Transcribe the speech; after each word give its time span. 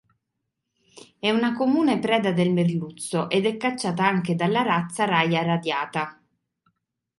È 1.19 1.29
una 1.29 1.53
comune 1.53 1.99
preda 1.99 2.31
del 2.31 2.51
merluzzo 2.51 3.29
ed 3.29 3.45
è 3.45 3.55
cacciata 3.55 4.03
anche 4.03 4.33
dalla 4.33 4.63
razza 4.63 5.05
"Raja 5.05 5.43
radiata". 5.43 6.19